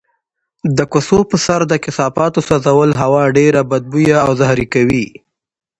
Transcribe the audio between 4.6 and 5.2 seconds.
کوي.